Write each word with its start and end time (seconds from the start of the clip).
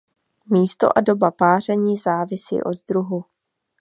Místo 0.45 0.97
a 0.97 1.01
doba 1.01 1.31
páření 1.31 1.97
závisí 1.97 2.61
od 2.63 2.77
druhu. 2.87 3.25